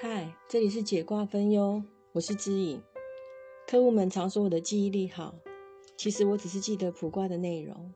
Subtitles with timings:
[0.00, 2.80] 嗨，这里是解卦分忧，我是知影。
[3.66, 5.34] 客户们常说我的记忆力好，
[5.96, 7.92] 其实我只是记得卜卦的内容。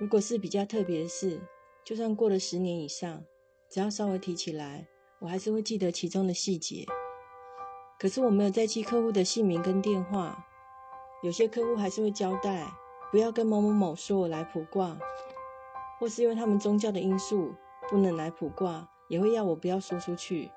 [0.00, 1.38] 如果是比较特别的事，
[1.84, 3.22] 就算过了十年以上，
[3.68, 4.88] 只要稍微提起来，
[5.18, 6.86] 我还是会记得其中的细节。
[7.98, 10.46] 可是我没有再记客户的姓名跟电话，
[11.22, 12.66] 有些客户还是会交代
[13.10, 14.98] 不要跟某某某说我来卜卦，
[16.00, 17.52] 或是因为他们宗教的因素
[17.90, 20.50] 不能来卜卦，也会要我不要说出去。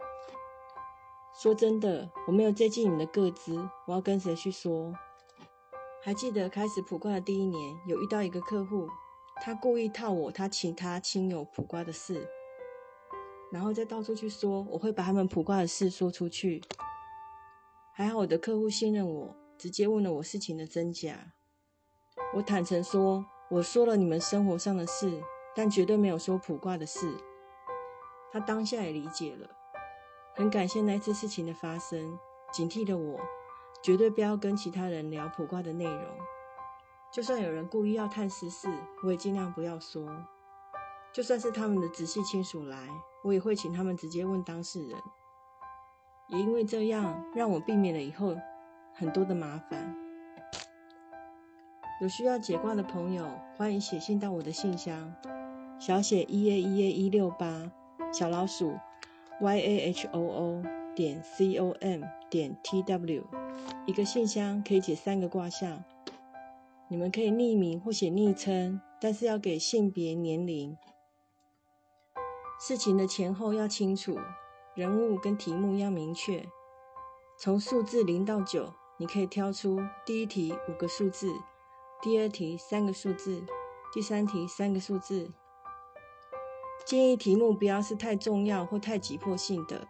[1.40, 4.92] 说真的，我没有接近你们的个资，我要跟谁去说？
[6.02, 8.88] 还记得开始卜卦的第一年，有遇到一个客户，
[9.40, 12.28] 他故意套我他其他亲友卜卦的事，
[13.52, 16.60] 然后再到处去说我会把他们卜卦的事说出去。
[17.94, 21.34] 还好我的客户信任我，直接问了我事情的真假。
[22.34, 25.22] 我坦诚说，我说了你们生活上的事，
[25.56, 27.16] 但绝对没有说卜卦的事。
[28.32, 29.52] 他当下也理解了。
[30.38, 32.16] 很感谢那次事情的发生，
[32.54, 33.20] 警惕了我，
[33.82, 36.04] 绝对不要跟其他人聊卜卦的内容。
[37.12, 38.70] 就算有人故意要探私事，
[39.04, 40.08] 我也尽量不要说。
[41.12, 42.78] 就算是他们的直系亲属来，
[43.24, 44.96] 我也会请他们直接问当事人。
[46.28, 48.36] 也因为这样，让我避免了以后
[48.94, 49.96] 很多的麻烦。
[52.00, 55.12] 有需要解卦的朋友，欢迎写信到我的信箱，
[55.80, 57.72] 小写 e a e a 一六八
[58.14, 58.78] 小老鼠。
[59.40, 60.64] Y a h o o
[60.96, 63.24] 点 c o m 点 t w
[63.86, 65.84] 一个信箱可以写三个卦象，
[66.90, 70.76] 你们可以匿名或写昵称，但是要给性别、年龄、
[72.60, 74.18] 事情的前后要清楚，
[74.74, 76.44] 人物跟题目要明确。
[77.40, 81.32] 从数字零到九，你可以挑出第一题五个数字，
[82.02, 83.46] 第二题三个数字，
[83.94, 85.32] 第三题三个数字。
[86.88, 89.86] 建议题目不要是太重要或太急迫性的，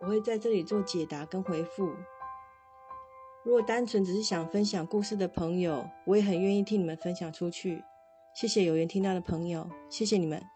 [0.00, 1.92] 我会在这里做解答跟回复。
[3.44, 7.84] 如果单纯只是想分享故事的朋友，我也很愿意替你们分享出去。
[8.34, 10.53] 谢谢有缘听到的朋友，谢谢你们。